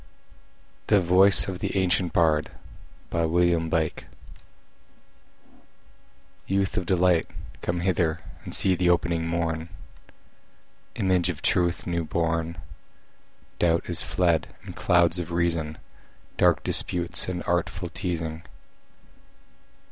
[0.87, 2.49] THE VOICE OF THE ANCIENT BARD
[6.47, 7.27] Youth of delight!
[7.61, 9.69] come hither And see the opening morn,
[10.95, 12.57] Image of Truth new born.
[13.59, 15.77] Doubt is fled, and clouds of reason,
[16.35, 18.41] Dark disputes and artful teazing.